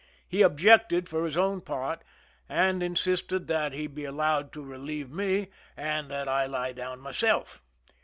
He 0.27 0.41
objected 0.41 1.07
for 1.07 1.23
his 1.25 1.37
own 1.37 1.61
part, 1.61 2.03
and 2.49 2.81
insisted 2.81 3.45
that 3.45 3.73
he 3.73 3.85
be 3.85 4.03
allowed 4.03 4.51
to 4.53 4.63
relieve 4.65 5.11
me, 5.11 5.49
and 5.77 6.09
that 6.09 6.27
I 6.27 6.47
lie 6.47 6.73
down 6.73 6.99
myself. 7.01 7.61